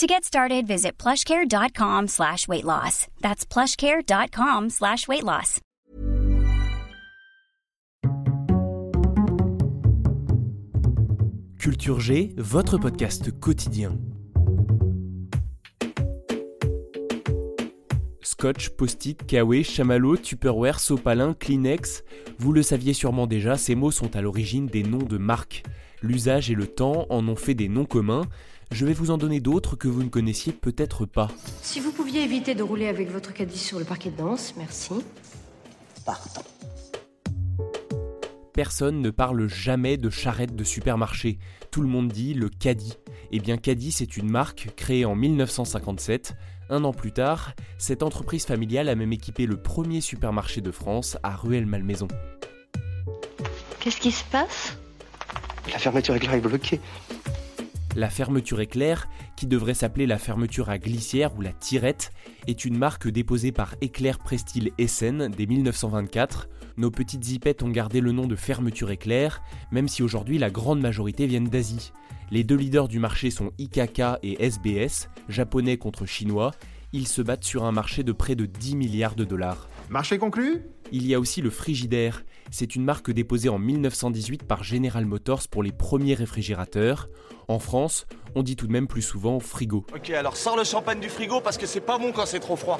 [0.00, 3.06] To get started, visit plushcare.com slash weight loss.
[3.20, 5.24] That's plushcare.com slash weight.
[11.58, 13.98] Culture G, votre podcast quotidien.
[18.22, 22.04] Scotch, Post-it, Kawe, Chamallow, Tupperware, Sopalin, Kleenex.
[22.38, 25.62] Vous le saviez sûrement déjà, ces mots sont à l'origine des noms de marques.
[26.02, 28.26] L'usage et le temps en ont fait des noms communs.
[28.72, 31.28] Je vais vous en donner d'autres que vous ne connaissiez peut-être pas.
[31.62, 34.94] Si vous pouviez éviter de rouler avec votre caddie sur le parquet de danse, merci.
[36.06, 36.42] Pardon.
[38.52, 41.38] Personne ne parle jamais de charrette de supermarché.
[41.70, 42.94] Tout le monde dit le caddie.
[43.32, 46.34] Eh bien, Caddy, c'est une marque créée en 1957.
[46.68, 51.16] Un an plus tard, cette entreprise familiale a même équipé le premier supermarché de France
[51.22, 52.08] à Ruelle-Malmaison.
[53.78, 54.79] Qu'est-ce qui se passe?
[55.68, 56.80] La fermeture éclair est bloquée.
[57.96, 62.12] La fermeture éclair, qui devrait s'appeler la fermeture à glissière ou la tirette,
[62.46, 66.48] est une marque déposée par Éclair Prestil Essen dès 1924.
[66.76, 70.80] Nos petites zipettes ont gardé le nom de fermeture éclair, même si aujourd'hui la grande
[70.80, 71.92] majorité viennent d'Asie.
[72.30, 76.52] Les deux leaders du marché sont IKK et SBS, japonais contre chinois.
[76.92, 79.68] Ils se battent sur un marché de près de 10 milliards de dollars.
[79.90, 82.22] Marché conclu Il y a aussi le Frigidaire.
[82.52, 87.08] C'est une marque déposée en 1918 par General Motors pour les premiers réfrigérateurs.
[87.48, 89.84] En France, on dit tout de même plus souvent frigo.
[89.92, 92.54] Ok, alors sors le champagne du frigo parce que c'est pas bon quand c'est trop
[92.54, 92.78] froid.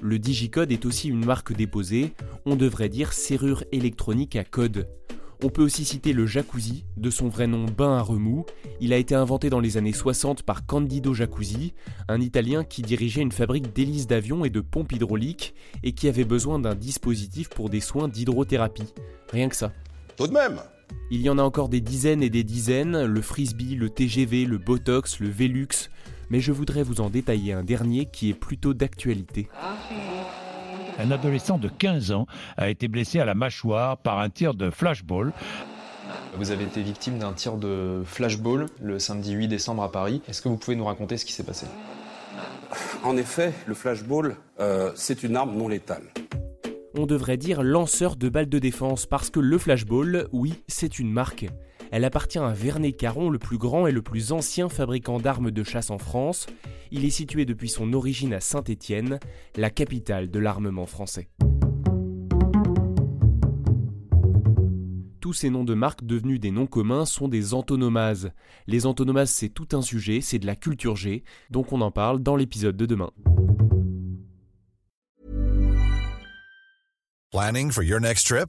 [0.00, 2.14] Le Digicode est aussi une marque déposée,
[2.46, 4.88] on devrait dire serrure électronique à code.
[5.40, 8.44] On peut aussi citer le jacuzzi, de son vrai nom bain à remous.
[8.80, 11.74] Il a été inventé dans les années 60 par Candido Jacuzzi,
[12.08, 15.54] un Italien qui dirigeait une fabrique d'hélices d'avion et de pompes hydrauliques
[15.84, 18.92] et qui avait besoin d'un dispositif pour des soins d'hydrothérapie.
[19.30, 19.72] Rien que ça.
[20.16, 20.60] Tout de même
[21.12, 24.58] Il y en a encore des dizaines et des dizaines, le frisbee, le TGV, le
[24.58, 25.88] Botox, le Velux,
[26.30, 29.48] mais je voudrais vous en détailler un dernier qui est plutôt d'actualité.
[30.98, 32.26] Un adolescent de 15 ans
[32.56, 35.32] a été blessé à la mâchoire par un tir de flashball.
[36.36, 40.22] Vous avez été victime d'un tir de flashball le samedi 8 décembre à Paris.
[40.28, 41.66] Est-ce que vous pouvez nous raconter ce qui s'est passé?
[43.04, 46.02] En effet, le flashball, euh, c'est une arme non létale.
[46.96, 51.12] On devrait dire lanceur de balles de défense parce que le flashball, oui, c'est une
[51.12, 51.46] marque.
[51.90, 55.64] Elle appartient à Vernet Caron, le plus grand et le plus ancien fabricant d'armes de
[55.64, 56.46] chasse en France.
[56.90, 59.18] Il est situé depuis son origine à Saint-Étienne,
[59.56, 61.28] la capitale de l'armement français.
[65.20, 68.30] Tous ces noms de marques devenus des noms communs sont des antonomases.
[68.66, 72.22] Les antonomases, c'est tout un sujet, c'est de la culture G, donc on en parle
[72.22, 73.10] dans l'épisode de demain.
[77.30, 78.48] Planning for your next trip?